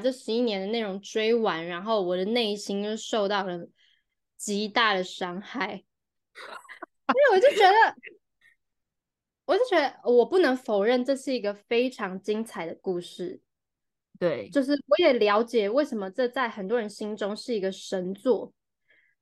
[0.00, 3.68] 这十一年的内容追完，然后我的内心就受到了
[4.36, 7.96] 极大的伤害，因为我就觉得，
[9.46, 13.40] 我就觉得我不能否认这是一个非常精彩的故事。
[14.18, 18.52] 对，就是我也了解为什么这在很多人心中是一个神作，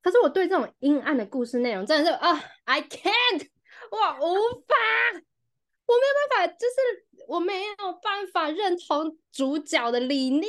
[0.01, 3.47] 可是我对这种阴暗的故事内容真的是啊，I can't，
[3.91, 4.75] 我无法，
[5.89, 6.75] 我没有办法，就是
[7.29, 10.43] 我没有办法认同主角的理念。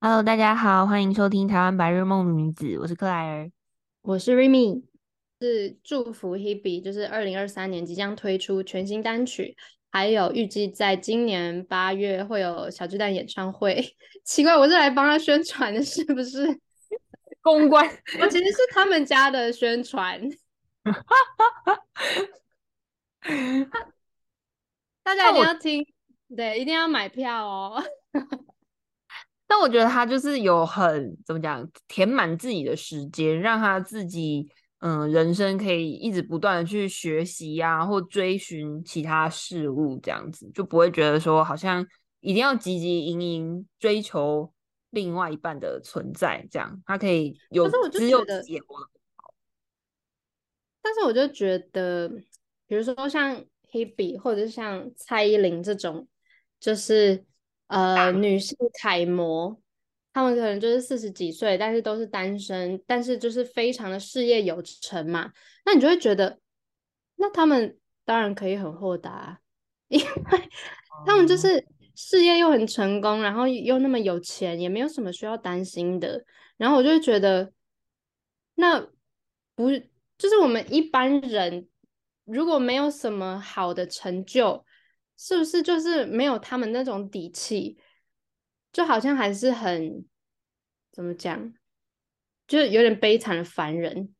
[0.00, 3.52] Hello，大家好，欢迎收听台湾白日梦女子，我是克莱尔。
[4.02, 4.82] 我是 Remy，
[5.40, 9.56] 是祝福 Hebe，就是二零二三年即将推出全新单曲，
[9.90, 13.96] 还有预计在今年八月会有小巨蛋演唱会。
[14.24, 16.46] 奇怪，我是来帮他宣传的，是不是？
[17.40, 17.86] 公关，
[18.20, 20.20] 我其实是他们家的宣传，
[25.02, 25.86] 大家一定要听，
[26.36, 27.82] 对，一定要买票哦。
[29.46, 41.86] 但我觉得他就是有很怎么讲，填满自己的时间，让他自己嗯人生可以一直不断的去学习啊，或追寻其他事物，这样子就不会觉得说好像
[42.20, 44.52] 一定要汲汲营营追求
[44.90, 48.88] 另外一半的存在，这样他可以有可是我就只有自己也活得
[50.80, 52.08] 但是我就觉得，
[52.66, 56.08] 比如说像 Hebe 或者是像蔡依林这种，
[56.58, 57.26] 就是
[57.66, 59.60] 呃女性楷模，
[60.18, 65.32] 她们可能就是四十几岁，但是都是单身，但是就是非常的事业有成嘛，
[65.64, 66.40] 那你就会觉得，
[67.14, 69.38] 那他们当然可以很豁达啊，
[69.86, 70.06] 因为
[71.06, 76.24] 他们就哦是事业又很成功，然后又那么有钱，也没有什么需要担心的。
[76.56, 77.52] 然后我就会觉得，
[78.56, 78.80] 那
[79.54, 79.70] 不
[80.18, 81.68] 就是我们一般人
[82.24, 84.64] 如果没有什么好的成就，
[85.16, 87.78] 是不是就是没有他们那种底气，
[88.72, 90.04] 就好像还是很
[90.92, 91.52] 怎么讲，
[92.46, 94.14] 就是有点悲惨的凡人。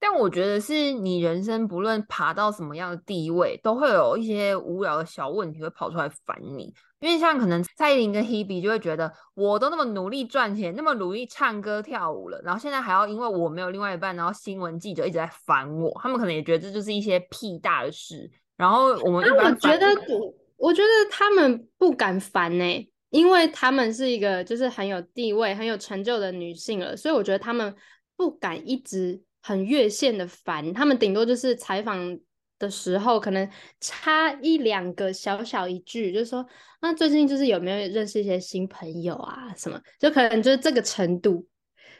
[0.00, 6.72] 但我觉得是你人生不论爬到什么样的地位，都会有一些无聊的小问题会跑出来烦你。
[7.00, 18.30] 因为像可能蔡依林跟 Hebe 就会觉得，我都那么努力赚钱，那么努力唱歌跳舞了，然后现在还要因为我没有另外一半，然后新闻记者一直在烦我，他们可能也觉得这就是一些屁大的事。
[18.56, 27.74] 然后我们我般觉得，我我觉得他们不敢烦呢、因为他们是一个就是很有地位、很有成就的女性了，所以我觉得他们
[28.16, 32.18] 不敢一直很越线的烦，他们顶多就是采访
[32.58, 33.48] 的时候可能
[33.80, 36.44] 插一两个小小一句，就是说，
[36.80, 41.46] 那最近就是有没有认识一些新朋友啊什么，就可能就是这个程度。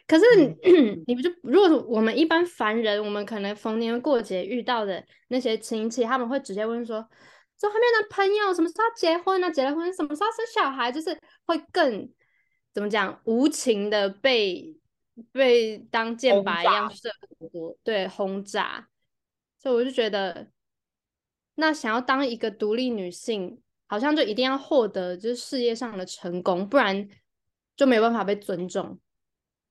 [0.07, 0.25] 可是
[1.07, 7.07] 你不就如果我们一般凡人，我们可能逢年过节遇到的那些亲戚，他们会直接问说
[7.61, 9.51] ：“说还没有男朋友，什么时候要结婚啊？
[9.51, 12.09] 结了婚什么时候生小孩？”就是会更
[12.73, 14.77] 怎么讲，无情的被
[15.33, 18.89] 被当箭靶一样射很多，对轰炸。
[19.61, 20.49] 所以我就觉得，
[21.57, 27.09] 那想要当一个独立女性，好像就一定要获得就是事业上的成功，不然
[27.77, 29.01] 就没有办法被尊重。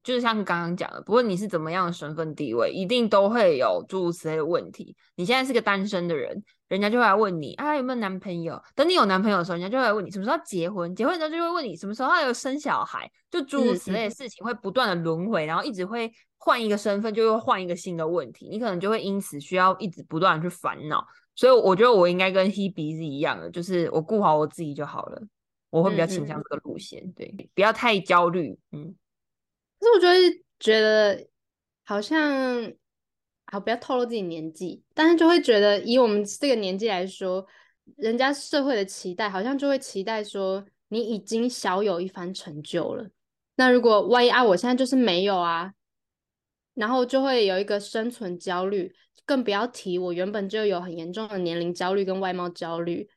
[0.04, 4.96] 就是像刚刚讲的，不论你是怎么样的身份地位，一定都会有诸如此类的问题。
[5.16, 8.62] 你现在是个单身的人，人家就会来问你啊有没有男朋友。
[8.76, 10.96] 等你有男朋友的时候，人家就会来问你什么时候要结婚。
[10.96, 13.10] 结婚之后就会问你什么时候要有生小孩。
[13.30, 18.48] 就诸如此类的事情会不断的轮回，然后一直会换一个身份，就又换一个新的问题。
[18.50, 21.06] 你可能就会因此需要一直不断的去烦恼。
[21.36, 25.22] 所以我觉得我应该跟 Hebe 是一样的，就是我顾好我自己就好了。
[25.70, 28.96] 我会比较倾向这个路线，对，不要太焦虑，嗯。
[29.80, 31.28] 可是我就会觉得
[31.86, 32.20] 好像，
[33.50, 37.46] 好不要透露自己年纪，但是就会觉得以我们这个年纪来说，
[37.96, 43.10] 人家社会的期待好像就会期待说你已经小有一番成就了。
[43.56, 45.74] 那如果万一啊，我现在就是没有啊，
[46.74, 48.94] 然后就会有一个生存焦虑，
[49.26, 53.10] 更不要提我原本就有很严重的年龄焦虑跟外貌焦虑。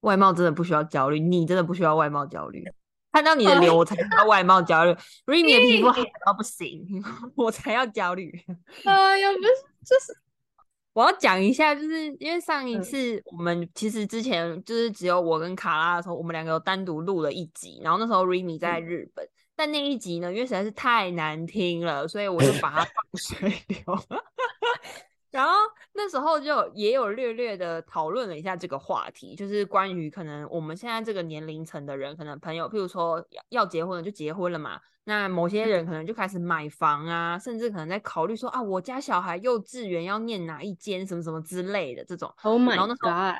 [0.00, 2.64] 外貌真的不需要焦虑，你真的不需要外貌焦虑。
[3.12, 4.92] 看到你的脸，我才要外貌焦虑。
[5.26, 6.86] Remy 的皮肤好到不行，
[7.36, 8.30] 我才要焦虑。
[8.84, 9.48] 哎呀，不是，
[9.84, 10.16] 就是
[10.92, 23.78] 我要讲一下，就是因为上一嗯次我们其实之前就是只有我跟卡拉的时候，我们两个有单独录了一集，然后那时候 Remy 在嗯日本，但那一集呢，因为实在是太难听了，所以我就把它放水流。
[25.30, 25.52] 然后
[25.94, 42.34] 那那时候就也有略略的讨论了一下这个话题，就是关于可能我们现在这个年龄层的人，可能朋友，譬如说要要结婚了就结婚了嘛，那某些人可能就开始买房啊，甚至可能在考虑说啊，我家小孩幼稚园要念哪一间什么什么之类的这种。
[42.42, 43.36] Oh my god！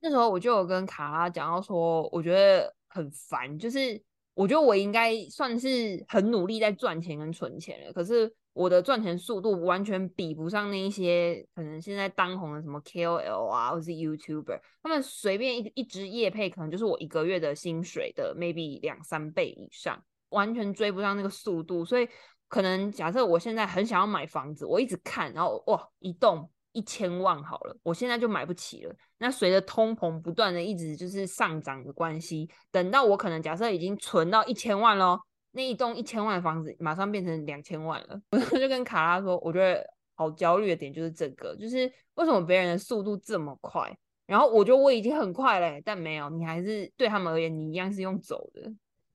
[0.00, 4.02] 那时候我就有跟卡拉讲到说，我觉得很烦，就是
[4.34, 8.34] 我觉得我应该算是很努力在赚钱跟存钱了，可是。
[8.54, 21.82] 我的赚钱速度完全比不上那一些可能现在当红的什么 KOL 啊，或是 YouTuber，他们随便一一支叶配，可能就是我一个月的薪水的 maybe 两三倍以上，完全追不上那个速度。
[21.82, 22.06] 所以
[22.46, 28.94] 可能假设我现在很想要买房子，我一直看，然后哇，一栋一千万好了，我现在就买不起了。
[29.18, 35.18] 那随着通膨不断的一直就是上涨的关系，等到我可能假设已经存到一千万喽。
[35.54, 41.80] 那一栋一千万的房子马上变成两千万了， 我就跟卡拉说，我觉得好焦虑的点就是这个，就是
[42.14, 43.94] 为什么别人的速度这么快，
[44.26, 48.62] 然后我觉得我已经很快嘞，但没有，你还是对他们而言，你一样是用走的。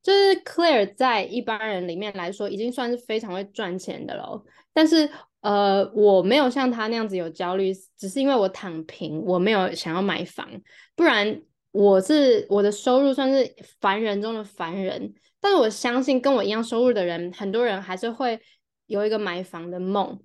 [0.04, 4.46] 就是 Claire 在一般人里面来说，已经算是非常会赚钱的喽。
[4.72, 5.10] 但是
[5.42, 10.50] 呃，我没有像他那样子有焦虑，只是因为我躺平，我没有想要买房，
[10.96, 11.42] 不然
[11.72, 15.14] 我是我的收入算是凡人中的凡人。
[15.40, 18.42] 但是我相信跟我一样收入的人，很多人还是会
[18.88, 20.20] 有一个买房的梦，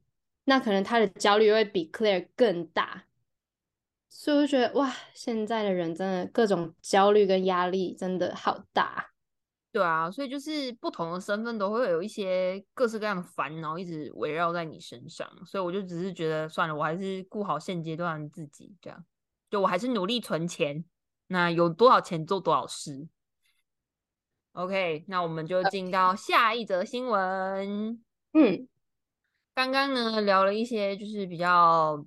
[0.44, 3.05] 那可能他的焦虑会比 Claire 更大，
[4.09, 9.12] 所以我就觉得哇，现在的人真的各种焦虑跟压力真的好大。
[9.72, 19.02] 对啊，所以就是不同的身份都会有一些各式各样的烦恼一直围绕在你身上，所以我就只是觉得算了，我还是顾好现阶段自己这样，
[19.50, 20.84] 就我还是努力存钱，
[21.28, 23.08] 那有多少钱做多少事。
[24.52, 28.04] OK，那我们就进到下一则新闻。
[28.34, 28.68] 嗯，
[29.54, 32.04] 刚刚呢聊了一些就是比较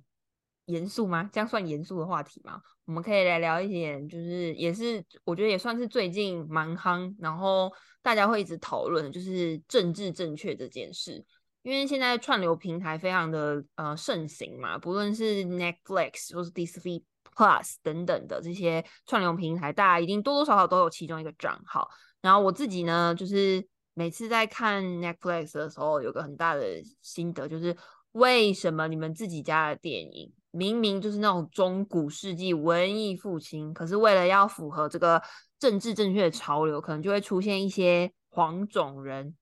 [0.66, 1.28] 严肃吗？
[1.32, 2.60] 这样算严肃的话题吗？
[2.84, 7.72] 我们可以来聊一点，就是也是我觉得也算是最近蛮夯，然后
[8.02, 11.24] 大家会一直讨论，就是政治正确这件事。
[11.62, 17.02] 因为现在串流平台非常的呃盛行嘛，不论是 Netflix 或是 Disney
[17.34, 21.88] Plus 等等的这些串流平台，大家一定多多少少都有其中一个账号。
[22.20, 27.76] 然后我自己呢，就是每次在看 Netflix 的时候，有个很大的心得，就是
[28.12, 35.22] 为什么你们自己家的电影明明就是那种中古世纪文艺复兴，可是为了要符合这个
[35.58, 39.36] 政治正确的潮流，可能就会出现一些黄种人，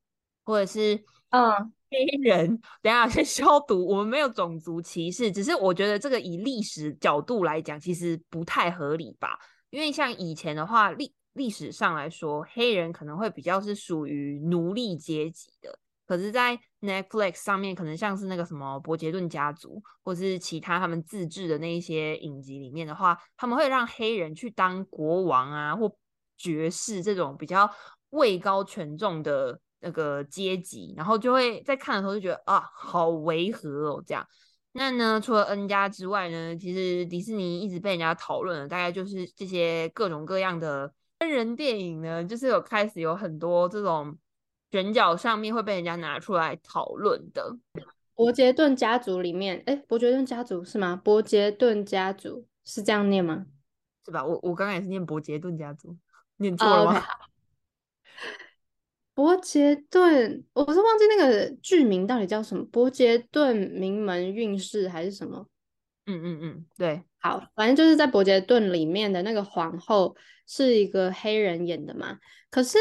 [0.44, 0.96] 或者是
[1.30, 2.60] 嗯黑人。
[2.82, 9.38] 等下先消毒，我们没有种族歧视，只是我觉得这个以历史角度来讲，其实不太合理吧？
[9.70, 15.78] 因为像以前的话，历历史上来说，黑人可能会比较是属于奴隶阶级的。
[16.06, 25.94] 可是，在 Netflix 上面，可能像是那个什么伯杰顿家族，或者是其他他们自制的那一些影集里面的话，他们会让黑人去当国王啊，或
[26.36, 27.70] 爵士这种比较
[28.10, 34.26] 位高权重的那个阶级，然后就会在看的时候就觉得啊，好违和哦，这样。
[34.72, 40.92] 那呢，除了 N 家之外呢，其实迪士尼一直被人家讨论的，大概就是这些各种各样的。
[41.20, 44.14] 真人电影呢，就是有开始有很多这种
[44.74, 47.56] 选角上面会被人家拿出来讨论的。
[48.12, 50.96] 伯杰顿家族里面，哎，伯杰顿家族是吗？
[50.96, 53.46] 伯杰顿家族是这样念吗？
[54.04, 54.24] 是吧？
[54.24, 55.96] 我我刚刚也是念伯杰顿家族，
[56.38, 57.00] 念错了吗？
[59.14, 65.46] 伯杰顿，我是忘记那个剧名到底叫什么，伯杰顿名门运势还是什么？
[66.06, 70.16] 嗯嗯嗯，对，好，反正就是在伯杰顿里面的那个皇后
[70.48, 72.18] 是一个黑人演的嘛。
[72.50, 72.76] 可是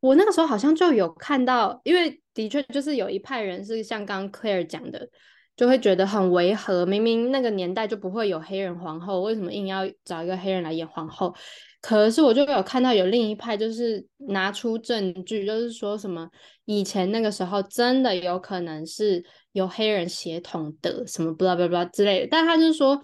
[0.00, 5.08] 我那个时候好像就有看到，因为的确就是有一派人是像刚刚 Claire 讲的，
[5.56, 6.86] 就会觉得很违和。
[6.86, 11.34] 明明那个年代就不会有黑人皇后，为什么硬要找一个黑人来演皇后？
[11.82, 16.28] 可是我就有看到有另一派，就是拿出证据，就是说什么
[16.66, 22.28] 以前那个时候真的有可能是有黑人血统的，什么 blah blah blah 之类的。
[22.30, 23.02] 但他就是说，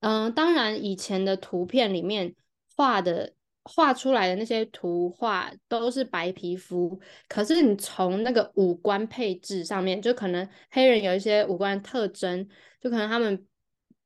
[0.00, 2.34] 嗯，当然以前的图片里面
[2.76, 3.32] 画的
[3.64, 12.48] 画出来的那些图画都是白皮肤，可是你从那个五官配置上面，就可能黑人有一些五官特征，
[12.80, 13.46] 就可能他们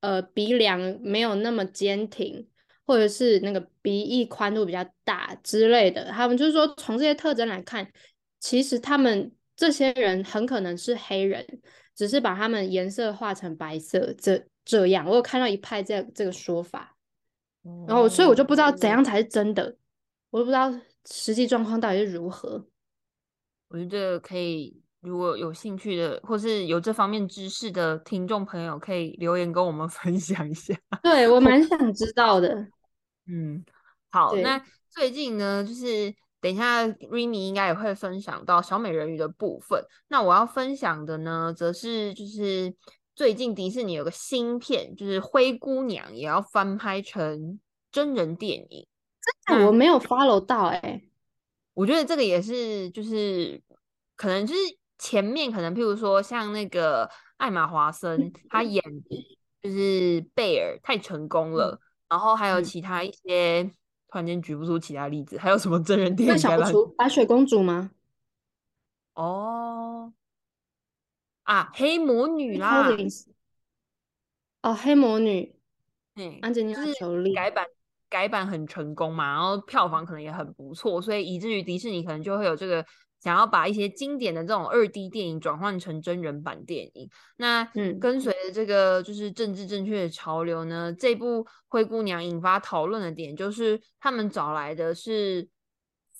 [0.00, 2.48] 呃鼻梁没有那么坚挺。
[2.86, 7.90] 或者是那个鼻翼宽度比较大之类的，他们就是说从这些特征来看，
[8.40, 11.46] 其实他们这些人很可能是黑人，
[11.96, 15.08] 只是把他们颜色画成白色，这这样。
[15.08, 16.93] 我有看到一派这这个说法，
[17.86, 19.76] 然后所以我就不知道怎样才是真的，
[20.30, 20.72] 我都不知道
[21.10, 22.66] 实际状况到底是如何。
[23.68, 30.74] 我觉得可以如果有兴趣的，或是有这方面知识的听众朋友，可以留言跟我们 分享一下。
[31.02, 32.66] 对我蛮想知道的。
[33.26, 33.64] 嗯，
[34.10, 39.82] 好，那最近呢，就是等一下 Remy 应该也会分享到小美人鱼的部分。
[40.08, 42.74] 那我要分享的呢，则是就是
[43.14, 47.60] 最近迪士尼有个新片，就是灰姑娘也要翻拍成
[47.92, 48.86] 真人电影。
[49.46, 51.02] 但我没有 follow 到哎、
[51.74, 53.62] 我觉得这个也是，就是
[54.16, 54.60] 可能就是
[54.98, 58.82] 前面可能譬如说像那个艾玛华森，她演
[59.62, 63.64] 就是贝尔太成功了，然后还有嗯其他一些
[64.08, 67.90] 突然间举不出其他例子，还有什么真人电影该让想不出白雪公主吗？
[69.14, 70.12] 哦
[71.44, 72.88] 啊黑魔女啦，
[74.60, 75.54] 哦，黑魔女
[76.16, 77.66] 嗯，安吉丽就是娜裘丽，改版
[78.10, 82.84] 改版很成功嘛，然后票房可能也很不错，所以以至于迪士尼可能就会有这个
[83.20, 87.08] 想要把一些经典的这种二 D 电影转换成真人版电影。
[87.36, 95.48] 那嗯跟随着这个就是政治正确的潮流呢，这部《灰姑娘》引发讨论的点就是他们找来的是。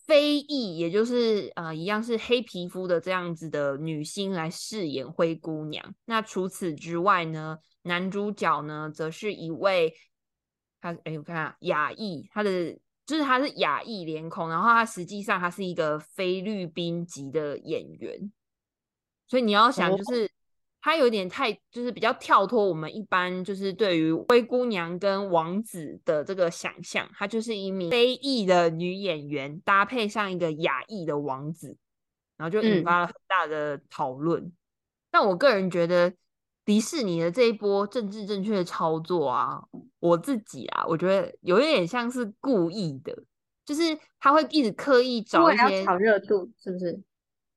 [0.07, 5.95] 非裔，也就是呃一样是黑皮肤的这样子的女星来饰演灰姑娘。
[6.05, 9.95] 那除此之外呢，男主角呢则是一位
[10.81, 18.33] 他哎，我看看亚裔，他的就是他是亚裔脸孔，然后他实际上他是一个菲律宾籍的演员，
[19.27, 20.31] 所以你要想哦就是。
[20.85, 31.75] 他有点太，就是比较跳脱我们一般就是对于灰姑娘跟王子的这个想象，她就是一名非裔的女演员，搭配上一个亚裔的王子，
[32.37, 34.53] 然后就引嗯发了很大的讨论。
[35.11, 36.13] 但我个人觉得
[36.67, 39.63] 迪士尼的这一波政治正确的操作啊，
[40.01, 43.17] 我自己啊，我觉得有一点像是故意的，
[43.65, 47.01] 就是他会一直刻意找一些炒热度，是不是？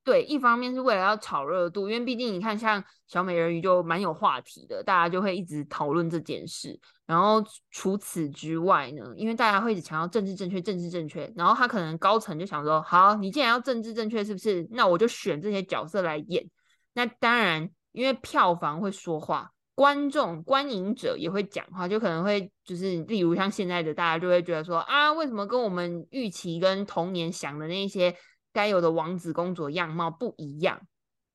[0.07, 6.79] 对，一方面是为了要炒热度，因为毕竟你看，像小美人鱼就蛮有话题的，大家就会一直讨论这件事。
[7.05, 14.65] 然后除此之外呢，因为大家会一直强调政治正确，政治正确，然后他可能高层就想说，好，你既然要政治正确，是不是？
[14.71, 16.49] 那我就选这些角色来演。
[16.93, 28.15] 那当然，因为票房会说话，观众、观影者也会讲话，就可能会就是，例如像现在的大家就会觉得说啊，为什么跟我们预期跟童年想的那些
[28.57, 30.81] 该有的王子公主的样貌不一样？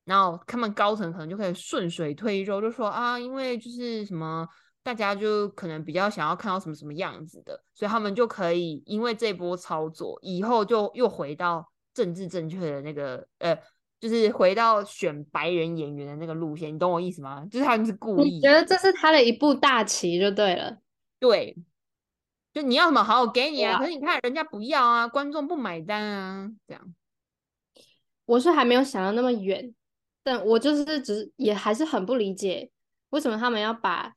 [0.03, 4.45] 然后他们高层可能就可以顺水推舟，就说啊，因为就是什么，
[4.83, 13.57] 大家就可能比较想要看到什么什么样子的，所以他们就可以因为这波操作，以后就又回到政治正确的那个呃。
[14.03, 17.45] 就是回到选白人演员的那个路线，你懂我意思吗？
[17.49, 20.77] 就是他们是故意你觉得这是他的一步大棋就对了。
[21.21, 21.55] 对，
[22.51, 23.79] 就你要什么好，我给你啊。
[23.79, 26.93] 可是你看人家不要啊，观众不买单啊，这样。
[28.25, 29.73] 我是还没有想到那么远，
[30.23, 32.71] 但我就是只是也还是很不理解，
[33.09, 34.13] 为什么他们要把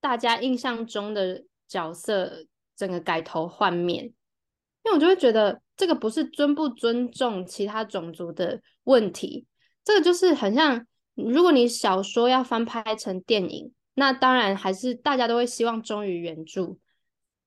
[0.00, 2.46] 大家印象中的角色
[2.76, 4.04] 整个改头换面？
[4.04, 9.46] 因为我就会觉得这个不是尊不尊重其他种族的问题，
[9.82, 16.76] 这个就是很像，如果你小说要翻拍成电影，那当然还是大家都会希望忠于原著。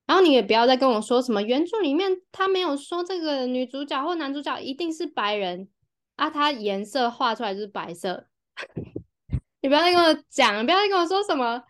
[0.06, 5.68] 然后你也不要再跟我说什么原著里面他没有说这个女主角或男主角一定是白人
[6.18, 8.26] 啊，它颜色画出来就是白色。
[9.62, 11.62] 你不要再跟我讲，不要再跟我说什么，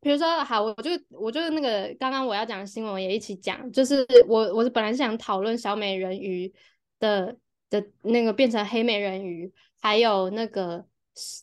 [0.00, 6.52] 比如说好，我就我就那个刚刚我要讲的新闻也一起讲，就是我我是本来是想讨论小美人鱼
[7.00, 7.36] 的
[7.70, 10.86] 的那个变成黑美人鱼，还有那个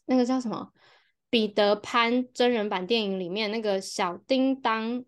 [0.06, 0.72] 那个叫什么
[1.30, 5.04] 彼得潘真人版电影里面那个小叮当。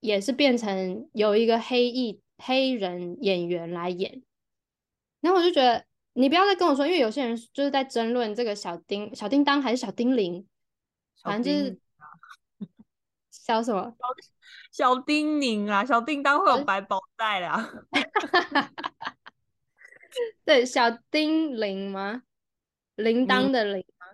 [0.00, 4.22] 也是变成有一个黑裔黑人演员来演，
[5.20, 5.84] 然后我就觉得
[6.16, 10.48] 你不要再跟我说，因为有些人就是在争论这个小叮小叮当还是小叮铃，
[11.22, 11.78] 反正就是
[13.30, 13.94] 小什么
[14.72, 17.70] 小叮咛啊，小叮当会有白宝带啦。
[20.46, 22.22] 对小叮铃吗？
[22.94, 24.06] 铃铛的铃吗？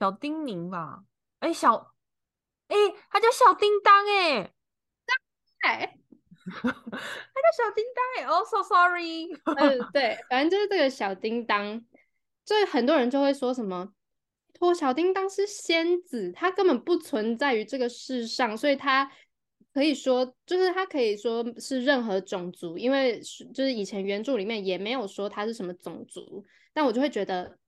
[0.00, 1.04] 小叮咛吧？
[1.38, 1.94] 哎，小
[2.66, 2.76] 哎，
[3.10, 4.52] 他叫小叮当哎。
[5.60, 5.96] 哎，
[6.60, 9.28] 他叫小叮当哎，Oh so sorry。
[9.56, 11.84] 嗯，对，反正就是这个小叮当，
[12.44, 13.92] 就是很多人就会说什么，
[14.54, 19.10] 托小叮当是仙子，他根本不存在于这个世上，所以他
[19.72, 23.20] 可以说，就是他可以说是任何种族，因为
[23.54, 27.58] 就是以前原著里面也没有说他是什么种族，但我就会觉得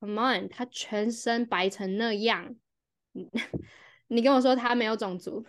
[0.00, 2.54] ，Come on，他全身白成那样，
[4.08, 5.44] 你跟我说他没有种族。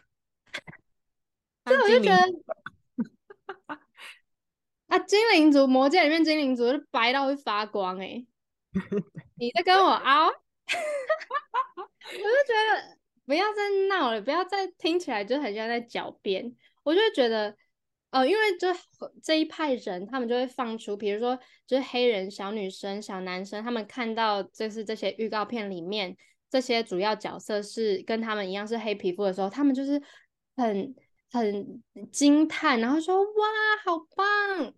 [1.64, 2.26] 所以我就觉得
[4.88, 8.28] 啊，精灵族魔界里面精灵族是白到会发光哎、欸，
[9.38, 16.56] 你在跟我凹，我就觉得不要再闹了，不要再听起来就很像在狡辩。
[16.84, 17.56] 我就觉得，
[18.10, 18.68] 呃，因为就
[19.24, 26.18] 这一派人，他们就会放出，比如说就是黑人小女生、小男生，他们看到就是这些预告片里面
[26.50, 30.02] 这些主要角色是跟他们一样是黑皮肤的时候，他们就是
[30.58, 30.94] 很
[31.32, 33.48] 很惊叹，然后说哇，
[33.86, 34.74] 好棒！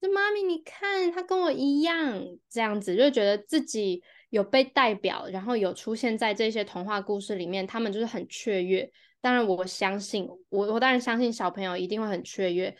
[0.00, 8.90] 这妈咪，你看他跟我一样，这样子就觉得自己有被代表，然后有出现在这些童话故事里面，他们就是很雀跃。
[9.20, 12.74] 当然，我相信我，我当然相信小朋友一定会很雀跃。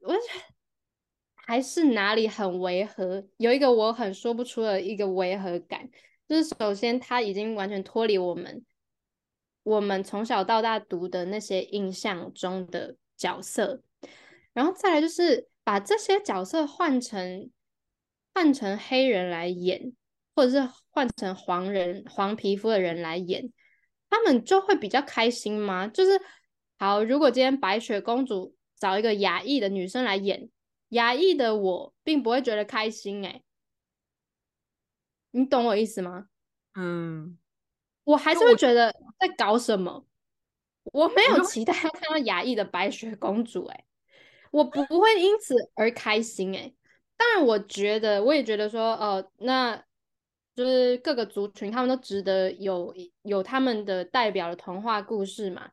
[0.00, 0.14] 我
[1.34, 5.86] 还是哪里很违和，有一个我很说不出的一个违和感，
[6.26, 8.64] 就是首先他已经完全脱离我们，
[9.66, 13.82] 我们从小到大读的那些印象中的角色，
[14.52, 17.50] 然后再来就是把这些角色换成
[18.32, 19.92] 换成黑人来演，
[20.36, 23.52] 或者是换成黄人黄皮肤的人来演。
[24.08, 25.88] 他们就会比较开心吗？
[25.88, 26.12] 就是
[26.78, 30.48] 好，如果今天白雪公主找一个亚裔的女生来演，
[30.90, 33.42] 亚裔的我并不会觉得开心哎，
[35.32, 36.28] 你懂我意思吗？
[36.76, 37.36] 嗯，
[38.06, 40.06] 我还是会觉得在搞什么。
[40.92, 43.84] 我没有期待要看到亚裔的白雪公主哎，
[44.50, 46.72] 我不会因此而开心哎。
[47.16, 49.82] 当然，我觉得我也觉得说，哦，那。
[50.56, 52.90] 就是各个族群，他们都值得有
[53.24, 55.68] 有他们的代表的童话故事嘛？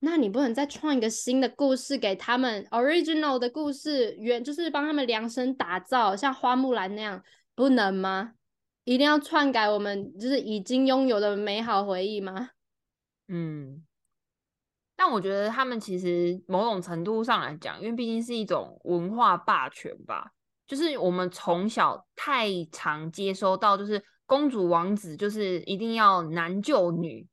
[0.00, 7.22] 那你不能再创一个新的故事给他们，original 的故事原就是帮他们量身打造，像花木兰那样，
[7.54, 8.32] 不能吗？
[8.84, 12.50] 一定要篡改我们就是已经拥有的美好回忆吗？
[13.28, 13.84] 嗯，
[14.96, 20.32] 但我觉得他们其实某种程度上来讲，因为毕竟是一种文化霸权吧，
[20.66, 24.02] 就是我们从小太常接收到，就是。
[24.26, 27.28] 公主王子就是一定要男救女，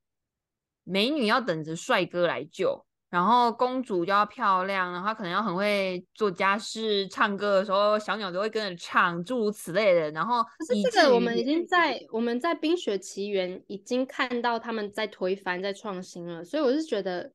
[0.84, 10.09] 美女要等着帅哥来救，然后公主就要漂亮，然后可能要很会做家事，唱歌的时候小鸟都会跟着唱，诸如此类的。
[10.11, 17.31] 然后，可是这个我们已经在我们在《冰雪奇缘》已经看到他们在推翻、在创新了，所以我是觉得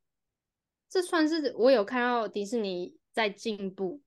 [0.90, 4.00] 这算是我有看到迪士尼在进步。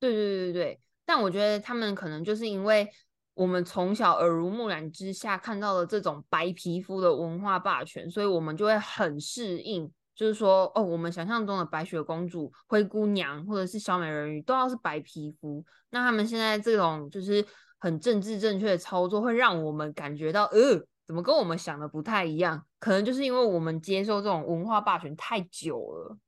[0.00, 2.88] 对对对对对，但我觉得他们可能就是因为。
[3.34, 9.90] 我们从小耳濡目染之下看到了这种白皮肤的文化霸权，所以我们就会很适应。
[10.20, 15.64] 就是说，哦，我们想象中的白雪公主、灰姑娘或者是小美人鱼都要是白皮肤。
[15.88, 17.42] 那他们现在这种就是
[17.78, 22.62] 很政治正确的操作，会让我们感觉到，呃，怎么跟我们想的不太一样？
[22.78, 26.18] 可能就是因为我们接受这种文化霸权太久了。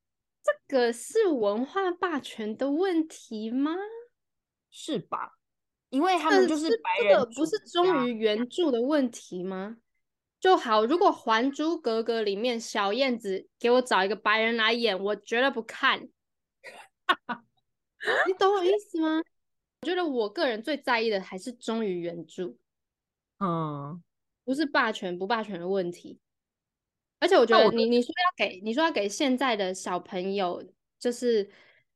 [0.43, 3.73] 这个是文化霸权的问题吗？
[4.71, 5.33] 是吧？
[5.91, 9.77] 因为他们就是白人，不是忠于原著的问题吗？
[10.43, 16.09] 就好，如果《还珠格格》里面小燕子给我找一个白人来演，我绝对不看。
[18.27, 19.23] 你懂我意思吗？
[19.83, 22.57] 我觉得我个人最在意的还是忠于原著，
[23.39, 24.03] 嗯，
[24.45, 26.19] 不是霸权不霸权的问题。
[27.21, 30.65] 而且我觉得你你说要给你说要给现在的小朋友，
[30.99, 31.49] 就是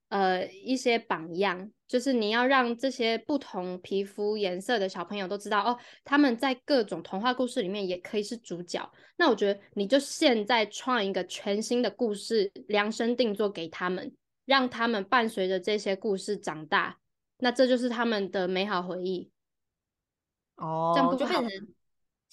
[0.09, 1.71] 呃一些榜样。
[1.89, 8.91] 就是你要让这些不同皮肤颜色的小朋友都知道哦，他们在各种童话故事里面也可以是主角。
[9.17, 14.13] 那我觉得你就现在创一个全新的故事，量身定做给他们，
[14.47, 16.99] 让他们伴随着这些故事长大，
[17.39, 19.31] 那这就是他们的美好回忆。
[20.57, 21.69] 哦，这样不就变成。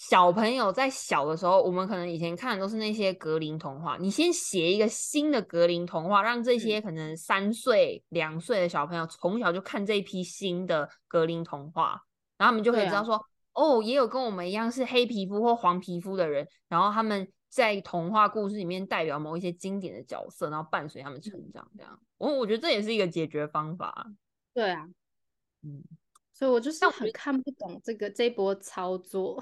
[0.10, 3.98] 小朋友在小的时候，我们可能以前看的都是那些格林童话。
[3.98, 12.04] 你先写一个新的格林童话，让这些可能三岁、两岁的小朋友从小就看这一批新的格林童话，
[12.38, 21.66] 然后他们就可以知道说，哦，也有跟我们一样是黑皮肤或黄皮肤的人，然后他们在童话故事里面代表某一些经典的角色，然后伴随他们成长。
[21.78, 24.12] 这样，我我觉得这也是一个解决方法。
[24.54, 24.86] 对啊，
[25.62, 25.82] 嗯，
[26.34, 29.42] 所以我就是很看不懂这个这波操作。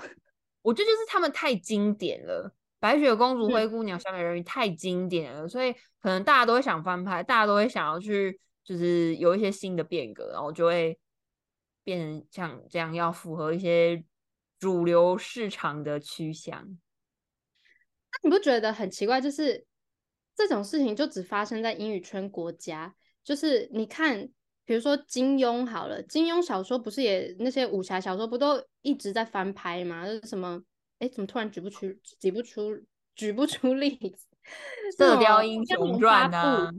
[0.61, 10.99] 我觉得就是他们太经典了，白雪公主、灰姑娘、小美人鱼太经典了，所以可能大家都会想翻拍，大家都会想要去，就是有一些新的变革，然后就会
[11.83, 14.03] 变成像这样，要符合一些
[14.59, 16.77] 主流市场的趋向。
[18.11, 19.19] 那你不觉得很奇怪？
[19.19, 19.65] 就是
[20.35, 24.29] 这种事情就只发生在英语圈国家，就是你看。
[24.65, 30.05] 比如说金庸好了，金庸小说不是也那些武侠小说不都一直在翻拍吗？
[30.05, 30.61] 是什么？
[30.99, 31.87] 哎，怎么突然举不出
[32.19, 32.81] 举不出
[33.15, 34.27] 举不出例子？
[34.97, 36.69] 《射雕英雄传》啊，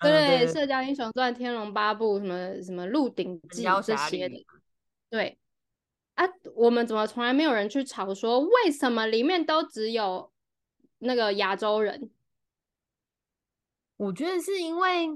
[0.00, 4.44] 对，《射雕英雄传》《天龙八部》什么什么《鹿鼎记》这些的，
[5.10, 5.38] 对。
[6.14, 10.30] 啊，我们怎么从来没有人去吵说为什么里面都只有
[10.98, 12.10] 那个亚洲人？
[13.96, 15.08] 我觉得是因为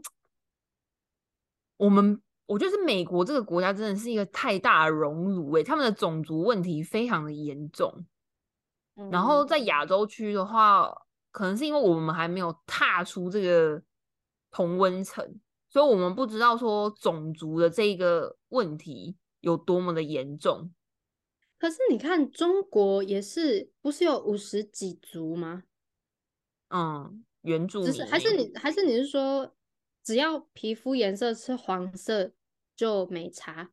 [1.76, 8.06] 我们，我觉得是美国这个国家真的是一个太大的熔炉诶，他们的种族问题非常的严重。
[9.10, 10.90] 然后在亚洲区的话，
[11.30, 13.82] 可能是因为我们还没有踏出这个
[14.50, 20.72] 同温层，所以我们不知道说种族的这个问题有多么的严重。
[21.58, 25.64] 可是你看，中国也是不是有五十几族吗？
[26.68, 29.54] 嗯，原住民还是你还是你是说，
[30.06, 32.30] 只要皮肤颜色是黄色
[32.76, 33.72] 就没差？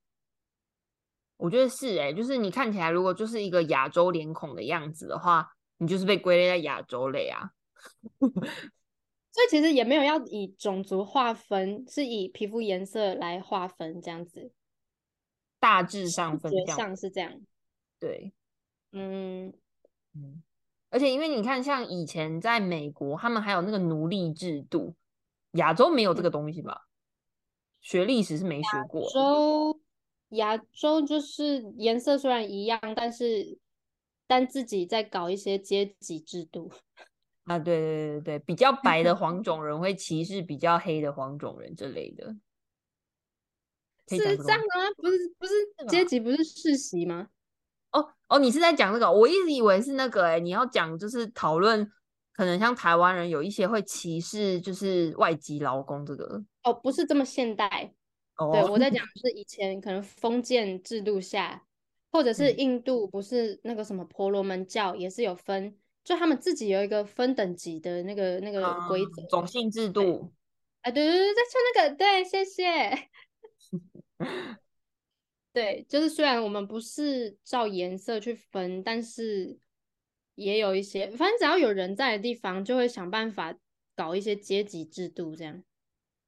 [1.37, 7.51] 我觉得是哎，就是你看起来如果就是一个亚洲脸孔的样子的话，你就是被归类在亚洲类啊。
[8.19, 14.51] 所以其实也没有要以种族划分，是以皮肤颜色来划分这样子。
[15.59, 17.31] 大致上分上是这样。
[17.99, 18.33] 对，
[18.91, 19.53] 嗯
[20.15, 20.41] 嗯，
[20.89, 24.95] 而且因为你看，像以前在美国，他们还有那个奴隶制度，
[25.53, 26.87] 亚洲没有这个东西吧？
[27.81, 29.01] 学历史是没学过。
[29.01, 29.81] 亚洲，
[30.29, 33.57] 亚洲就是颜色虽然一样，但是
[34.27, 36.71] 但自己在搞一些阶级制度。
[37.45, 42.35] 啊，对对对对比较白的黄种人会歧视比较黑的黄种人之类的。
[44.07, 44.91] 是这样吗？
[44.97, 45.53] 不是不是
[45.89, 47.27] 阶级不是世袭吗？
[47.91, 49.11] 哦哦，你是在讲那个？
[49.11, 51.91] 我一直以为是那个哎，你要讲就是讨论，
[52.33, 56.43] 可能像台湾人有一些会歧视，就是外籍劳工这个。
[56.63, 57.93] 哦，不是这么现代。
[58.37, 61.63] 哦，对我在讲 是以前可能封建制度下，
[62.11, 70.33] 或者是印度不是那个什么婆罗门教也是有分，就他们自己有一个分等级的那个那个规则，种姓制度。
[70.81, 73.09] 啊，对对对在，就那个，对，谢谢。
[75.53, 79.55] 对，就是虽然我们不是照颜色去分，但是
[80.35, 83.55] 也有一些，反正只要有人在的地方，就会想办法
[83.95, 85.63] 搞一些阶级制度这样。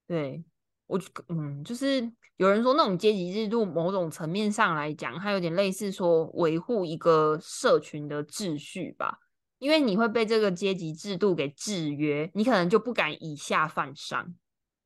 [0.07, 0.43] 对
[0.87, 9.19] 我，嗯，就是有人说那种阶级制度，某种层面上来讲，它有点类似说维护一个社群的秩序吧，
[9.57, 14.35] 因为你会被这个阶级制度给制约，你可能就不敢以下犯上，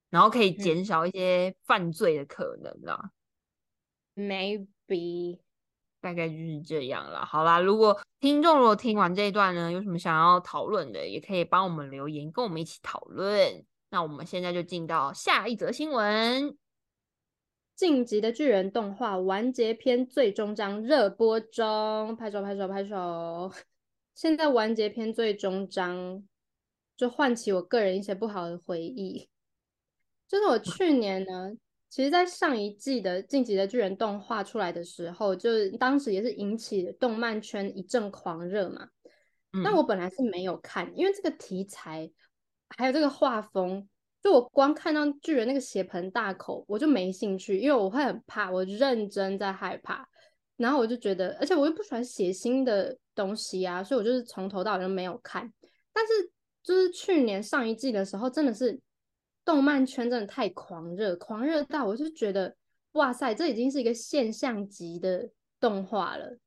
[0.10, 3.12] 然后可以减少一些犯罪的可能啦。
[4.16, 5.40] Maybe，
[6.02, 7.26] 大概就是这样了。
[7.26, 13.66] 好啦，如果听众如果听完这一段呢，有什么想要讨论的，也可以帮我们留言，跟我们一起讨论。
[13.90, 16.52] 那我们现在就进到下一则新闻，
[17.76, 23.52] 《晋级的巨人》动画完结篇最终章热播中，拍手拍手拍手！
[24.14, 26.24] 现在完结篇最终章
[26.96, 29.30] 就唤起我个人一些不好的回忆，
[30.28, 31.54] 就是我去年呢。
[31.90, 38.88] 其实，在上一季的《晋级的巨人》动画出来的时候，就是当时也是引起动漫圈一阵狂热嘛。
[39.64, 42.08] 那我本来是没有看，因为这个题材
[42.78, 43.90] 还有这个画风，
[44.22, 50.08] 就我光看到巨人那个血盆大口，我就没兴趣，因为我会很怕，我认真在害怕。
[50.58, 55.52] 然后我就觉得，而且我又不喜欢血腥的东西啊，所以我就是从头到尾都没有看。
[55.92, 58.80] 但是，就是去年上一季的时候，真的是。
[59.50, 62.56] 动漫圈真的太狂热，狂热到我就觉得，
[62.92, 65.28] 哇塞，这已经是一个现象级的
[65.60, 66.38] 动画了。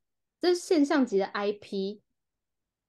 [0.40, 1.98] 这现象级的 IP，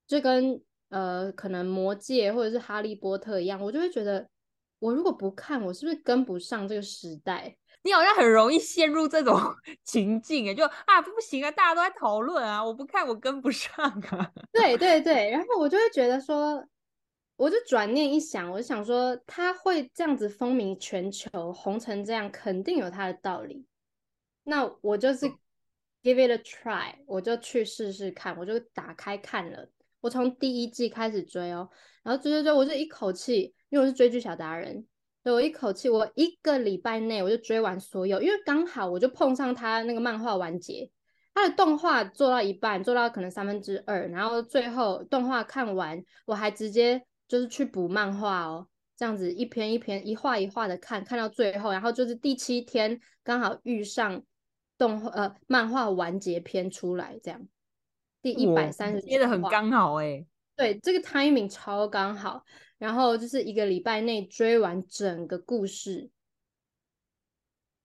[0.06, 4.30] 就跟呃可能魔戒或者是哈利波特一样，我就会觉得，
[4.78, 7.58] 我如果不看，我是不是跟不上这个时代？
[7.82, 9.36] 你好像很容易陷入这种
[9.84, 14.32] 情境哎，就啊不行啊，大家都在讨论啊，我不看我跟不上啊。
[14.52, 16.64] 对对对，然后我就会觉得说。
[17.44, 23.66] 我就转念一想，我就想说，他会这样子风靡全球，红成这样，肯定有他的道理。
[24.46, 25.26] 那我就是
[26.02, 29.68] give it a try，我就去试试看，我就打开看了。
[30.00, 31.70] 我从第一季开始追哦，
[32.02, 34.88] 然后追追追，我就一口气，因为我是追剧小达人，
[35.22, 40.90] 所以我一口气，我一个礼拜内我就追完所有，因为刚好我就碰上他那个漫画完结，
[41.34, 47.06] 他的动画做到一半，做到可能三分之二，然后最后动画看完，我还直接。
[47.28, 54.24] 就是去补漫画哦，这样子一篇一篇、一画一画的看，看到最后，然后就是第七天刚好遇上
[54.78, 57.48] 动画呃漫画完结篇出来，这样
[58.22, 62.44] 第一百三十接的很刚好哎，对，这个 timing 超刚好，
[62.78, 66.10] 然后就是一个礼拜内追完整个故事，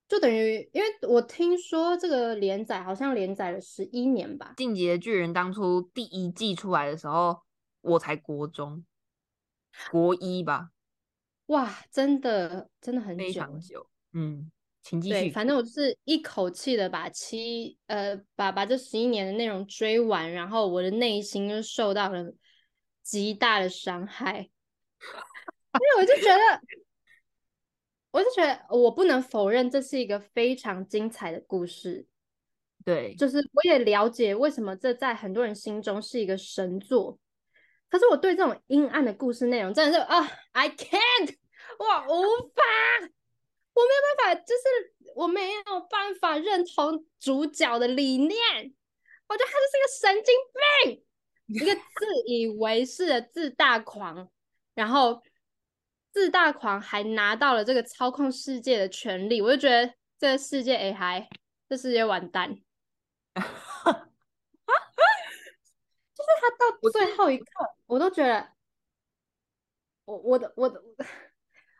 [0.08, 7.40] 就等于因为我听说这个连载好像连载了十一年吧，《进击的巨人》当初第一季出来的时候，
[7.80, 8.84] 我才国中。
[9.90, 10.70] 国一吧，
[11.46, 14.50] 哇，真的真的很非常久，嗯，对，
[14.82, 15.00] 请。
[15.00, 15.30] 继续。
[15.30, 22.32] 反正我就是一口气的把七呃把把这十一年的内容追完，然后我的内心就受到了
[23.02, 26.60] 极大的伤害，因为我就觉得，
[28.10, 32.06] 我就觉得我不能否认这是一个非常精彩的故事，
[32.84, 37.18] 对，就是我也了解为什么这在很多人心中是一个神作，
[37.88, 41.36] 可是我对这种阴暗的故事内容真的是啊，I can't，
[41.78, 42.62] 我无法，
[43.74, 44.62] 我没有办法，就是
[45.14, 48.38] 我没有办法认同主角的理念，
[49.28, 50.34] 我觉得他就是个神经
[50.84, 51.04] 病，
[51.46, 51.82] 一个自
[52.26, 54.28] 以为是的自大狂，
[54.74, 55.22] 然后
[56.12, 61.28] 自大狂还拿到了这个操控世界的权利，我就觉得这个世界哎嗨，
[61.68, 62.58] 这世界完蛋。
[66.14, 67.46] 就是他到最后一刻，
[67.86, 68.48] 我都觉得，
[70.04, 70.82] 我我的我的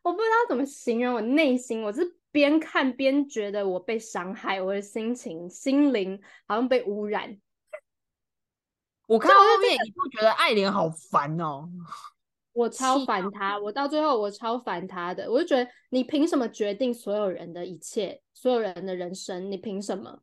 [0.02, 7.38] 我不知道怎么形容我内心，我是边看边觉得我被伤害，我的心情心灵好像被污染。
[9.06, 11.68] 我看到后面一度觉得爱莲好烦哦，
[12.52, 19.50] 我超烦他，我到最后我超烦他的，我就觉得你凭什么决定所有人的一切，所有人的人生？
[19.50, 20.22] 你凭什么？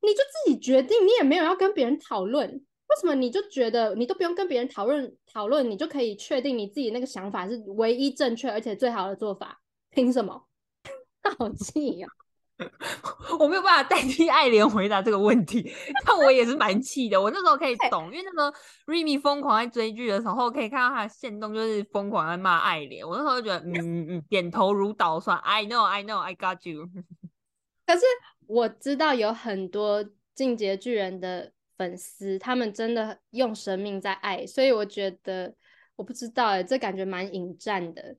[0.00, 9.60] 你就自己决定，你也没有要跟别人讨论，为什么你就觉得你都不用跟别人讨论讨论，你就可以确定你自己那个想法是唯一正确而且最好的做法？
[9.90, 10.44] 凭什么？
[11.38, 12.08] 好气哦！
[13.38, 15.70] 我没有办法代替爱莲回答这个问题，
[16.04, 17.20] 但我也是蛮气的。
[17.20, 23.06] 我那时候可以懂，因为那时候 Remy 疯狂在追剧的时候，可以看到他的线动就是疯狂在骂爱莲。
[23.06, 25.38] 我那时候就觉得，嗯嗯嗯，点头如捣蒜。
[25.38, 26.88] I know, I know, I got you。
[27.86, 28.02] 可是
[28.46, 35.54] 我知道有很多进阶巨人的粉丝，他们真的用生命在爱，所以我觉得
[35.96, 38.16] 我不知道哎，这感觉蛮引战的。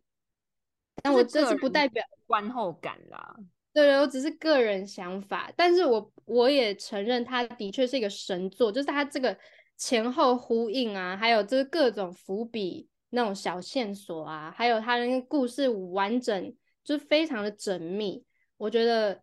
[1.03, 3.35] 但我这是不代表观后感啦。
[3.71, 9.37] 对对，我只是个人想法，但是我我也承认他的确是一个神作，就是他这个
[9.77, 18.25] 前后呼应啊，还有就是各种伏笔那种小线索啊，还有他的那个故事完整，就是非常的缜密。
[18.57, 19.21] 我觉得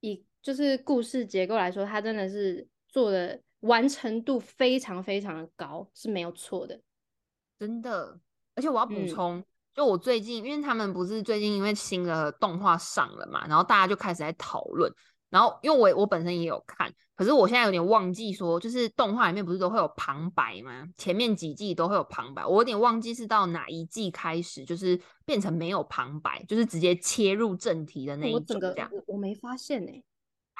[0.00, 6.80] 以就是故事结构来说，他真的是做的完成度非常非常的高，是没有错的。
[7.58, 8.18] 真的，
[8.54, 9.44] 而且我要补嗯充，
[9.74, 14.92] 就我最近，因为他们不是最近因为新的动画上了嘛，然后大家就开始在讨论。
[15.30, 20.88] 然后因为我我本身也有看，可是我现在有点忘记说，就是动画里面不是都会有旁白吗？
[20.96, 28.90] 前面几季都会有旁白，我有点忘记是到哪一季开始，就是变成没有旁白，就是直接切入正题的那一我整个种这样。
[28.90, 30.02] 我我没发现哎、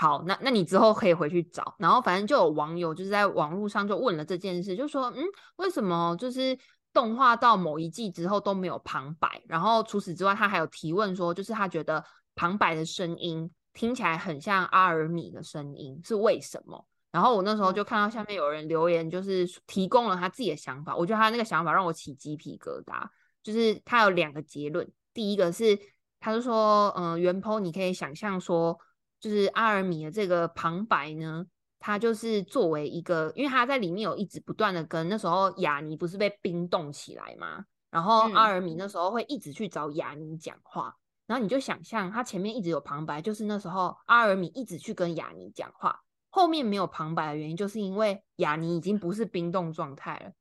[0.00, 5.24] 好，那那你之后可以回去找，然后反正就有网友就是在网络上就问了这件事，就说嗯，
[5.56, 6.56] 为什么就是
[6.92, 9.42] 动画到某一季之后都没有旁白？
[9.48, 12.04] 然后除此之外，他还有提问说，就是他觉得
[12.36, 16.86] 旁白的声音听起来很像阿尔米的声音，是为什么？
[17.10, 23.04] 然后我那时候就看到下面有人留言，就是提供了他自己的想法，我觉得他那个想法让我起鸡皮疙瘩。
[23.42, 25.76] 就是他有两个结论，第一个是
[26.20, 28.78] 他就说，嗯、原 po 你可以想象说，
[29.20, 31.44] 就是阿尔米的这个旁白呢，
[31.78, 40.94] 他就是作为一个，因为他在里面有一直不断的跟那时候雅尼不是被冰冻起来嘛，然后嗯阿尔米那时候会一直去找雅尼讲话，
[41.26, 46.00] 然后你就想象他前面一直有旁白，就是那时候阿尔米一直去跟雅尼讲话，
[46.30, 50.32] 后面没有旁白的原因，就是因为雅尼已经不是冰冻状态了。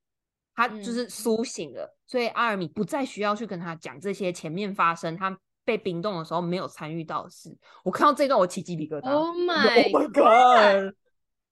[0.55, 7.53] 他就嗯是苏醒了，所以阿尔米不再需要去跟他讲这些前面发生他被冰冻的时候没有参与到的事。
[7.83, 9.11] 我看到这段我起鸡皮疙瘩。
[9.11, 10.95] Oh my my god！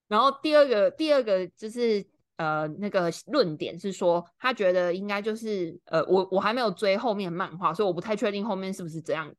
[0.08, 2.06] 然后第二个，第二个就是
[2.38, 9.30] 呃，那个论点是说，他觉得应该就是呃，我我还没有追后面的漫画，所以我不太确定后面是不是这样，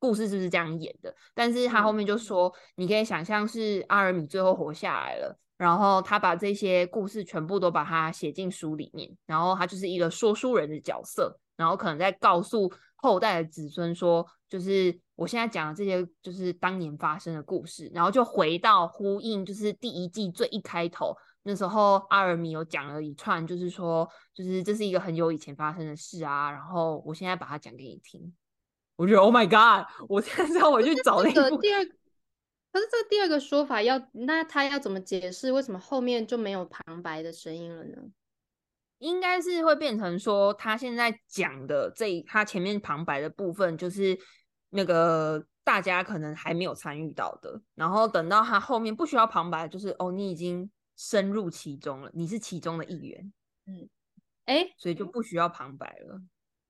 [0.00, 1.14] 故事是不是这样演的。
[1.32, 12.72] 但是他后面就说，你可以想象是阿尔米最后活下来了，然后他把这些故事全部都把它写进书里面，然后他就是一个说书人的角色，然后可能在告诉
[13.04, 28.34] 后代的子孙说，就是我现在讲的这些，就是当年发生的故事，然后就回到呼应，就是第一季最一开头那时候，阿尔米有讲了一串，就是说，就是这是一个很久以前发生的事啊，然后我现在把它讲给你听。
[28.96, 29.86] 我觉得 Oh my God！
[30.08, 37.96] 我现在是要回去找那个第二，可是这个第二个说法要，那他要怎么解释为什么后面就没有旁白的声音了呢？
[39.04, 44.18] 应该是会变成说，他现在讲的这他前面旁白的部分，就是
[44.70, 53.32] 那个大家可能还没有参与到的，然后等到他后面不需要旁白，就是哦，你已经深入其中了，你是其中的一员，
[53.66, 53.88] 嗯
[54.46, 56.22] 哎，所以就不需要旁白了。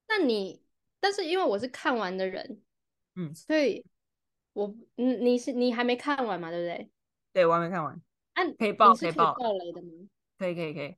[0.08, 0.60] 那你，
[0.98, 2.60] 但是因为我是看完的人，
[3.14, 3.86] 嗯所以
[4.52, 6.90] 我嗯，你是你还没看完嘛，对不对？
[7.32, 7.94] 对，我还没看完，
[8.34, 9.88] 啊，可以爆你可以可以爆爆雷的吗？
[10.36, 10.96] 可以可以可以。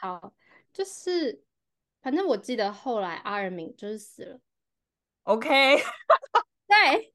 [0.00, 0.32] 好，
[0.72, 1.42] 就是
[2.00, 4.40] 反正我记得后来阿尔敏就是死了
[5.24, 5.48] ，OK，
[6.66, 7.14] 对，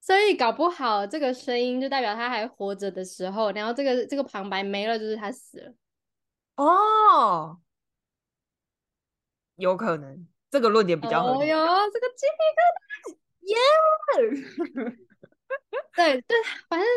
[0.00, 5.74] 所以搞不好这个声音就代表他还活着的时候，然后这个这个旁白没了，就是他死了。
[6.56, 7.60] 哦，
[9.56, 11.50] 有可能这个论点比较合理。
[11.50, 12.60] 哦哟，这个鸡皮疙
[13.10, 13.16] 瘩，
[13.50, 14.96] 耶！
[15.94, 16.36] 对对，
[16.68, 16.88] 反正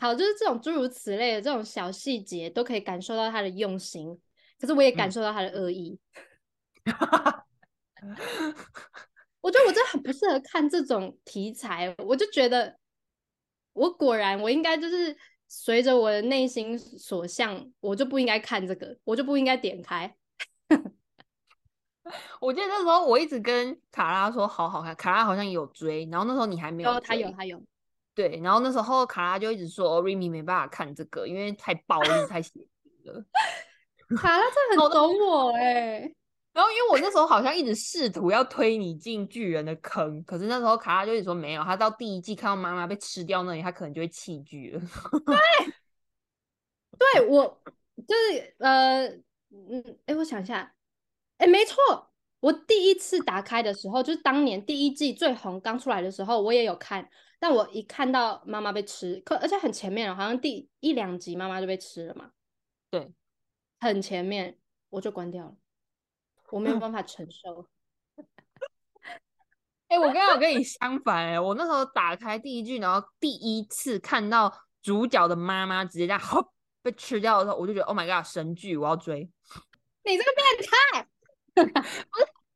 [0.00, 4.20] 好，就是这种诸如此类的这种小细节，都可以感受到他的用心，
[4.58, 5.98] 可是我也感嗯受到他的恶意。
[9.40, 12.78] 我觉得我真的很不适合看这种题材，我就觉得
[13.72, 15.16] 我果然我应该就是
[15.46, 20.16] 随着我的内心所向，我就不应该看这个，我就不应该点开。
[22.40, 27.60] 我记得那时候我一直跟卡拉说好好看，卡拉好像有追，然后那时候你还没有有他有他有，
[28.14, 33.24] 对，然后那时候卡拉就一直说 Remy 没办法看这个，因为太暴力、 太血腥了。
[34.16, 36.00] 卡拉真的很懂我哎、
[36.54, 44.80] 然后因为我那时候好像一直试图要推你进巨人的坑，可是那时候卡拉就一直说没有，他到第一季看到妈妈被吃掉那里，他可能就会弃剧了。
[46.98, 47.62] 对我
[47.96, 49.06] 就是呃
[49.50, 50.74] 嗯，哎，我想一下，
[51.38, 51.76] 哎，没错，
[52.40, 57.06] 我第一次打开的时候，就是当年第一季最红刚出来的时候，我也有看，
[57.38, 62.30] 但我一看到妈妈被吃，可而且很前面了，好像第一两集妈妈就被吃了嘛，
[62.90, 63.10] 对，
[63.86, 64.58] 很前面
[64.90, 65.56] 我就关掉了，
[66.50, 67.66] 我没有办法承受。
[69.88, 79.30] 哎、我刚好跟你相反哎、我那时候打开第一句，然后第一次看到主角的妈妈直接这样吼被吃掉的时候，我就觉得 Oh my god，神剧，我要追。
[80.04, 81.08] 你这个变态！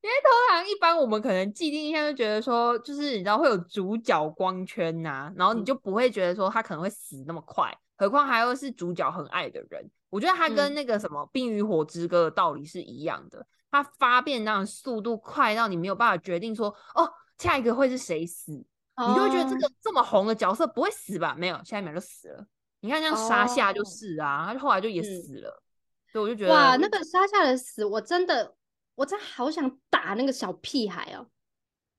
[0.03, 9.91] 因为通常一般我们可能既定印象就觉得说，就是你知道会有主角光圈呐、然后你嗯就不会觉得说他可能会死那么快，何况还又是主角很爱的人。
[10.11, 21.35] 我觉得他跟嗯那个什么《冰与火之歌》的道理是一样的，他发便当的速度快到你没有办法决定说，哦，下一个会是谁死，你就会觉得这哦个这么红的角色不会死吧？
[21.39, 22.47] 没有，下一秒就死了。
[22.81, 25.63] 你看像沙夏就哦是啊，他后来就也嗯死了，
[26.13, 28.57] 所以我就觉得哇，那个沙夏的死，我真的，
[28.95, 31.29] 我真的好想打那个小屁孩哦。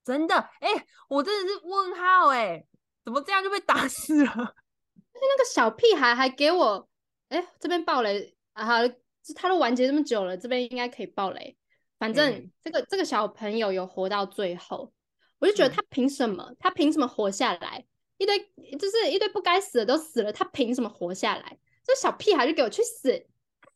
[0.04, 0.69] 真的，哎、
[1.08, 2.65] 我真的是问号、哎，
[3.06, 4.32] 怎么这样就被打死了？
[5.13, 6.89] 那个小屁孩还给我，
[7.31, 8.85] 哎，这边爆雷啊！
[9.23, 11.55] 这他都完结这么久了，这边应该可以爆雷。
[11.97, 14.91] 反正嗯这个这个小朋友有活到最后，
[15.39, 16.53] 我就觉得嗯他凭什么？
[16.59, 17.85] 他凭什么活下来？
[18.17, 18.37] 一堆
[18.77, 21.57] 就是一堆不该死的都死了，他凭什么活下来？
[21.85, 23.25] 这小屁孩就给我去死！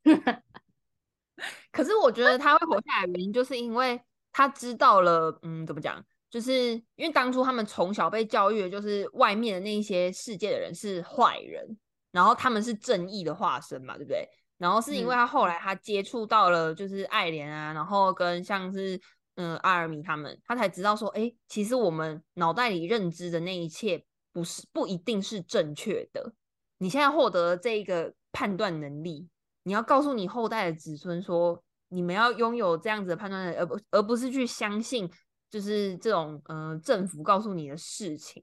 [1.72, 6.06] 可是我觉得他会活下来的原因，就是因为他知道了，嗯，怎么讲？
[6.30, 11.78] 就是因为当初他们从小被教育的就是外面的那一些世界的人是坏人，
[12.16, 14.26] 然后他们是正义的化身嘛，对不对？
[14.58, 18.98] 然后是因为嗯他后来他接触到了就是爱莲啊，然后跟像是
[19.36, 24.02] 嗯阿尔米他们，他才知道说，哎，其实我们脑袋里认知的那一切
[24.32, 26.34] 不是不一定是正确的。
[26.78, 29.28] 你现在获得了这一个判断能力，
[29.64, 35.12] 你要告诉你后代的子孙说，你们要拥有这样子的判断能力，而不而不是去相信
[35.52, 38.42] 就是这种嗯、呃政府告诉你的事情。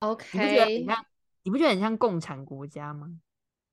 [0.00, 0.14] 你不
[0.46, 1.06] 觉得很 OK，像？
[1.42, 3.18] 你不觉得很像共产国家吗？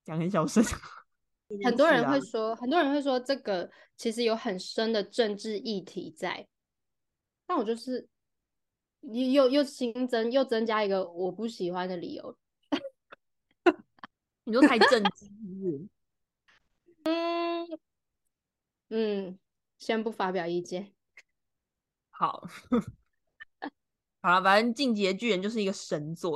[0.03, 0.63] 讲很小声。
[1.63, 6.45] 很多人会说，很多人会说这个其实有很深的政治议题在，
[7.45, 8.10] 但我就是
[9.01, 12.38] 又又又新增又增加一个我不喜欢的理由。
[14.43, 15.88] 你说太正经是不是
[18.89, 19.38] 嗯，
[19.77, 20.93] 先不发表意见。
[22.10, 22.47] 好，
[24.21, 26.25] 好了，反正《进击的巨人》就是一个神作。